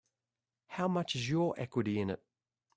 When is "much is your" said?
0.87-1.53